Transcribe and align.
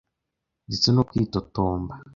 ndetse 0.67 0.87
no 0.91 1.03
kwitotomba. 1.09 1.93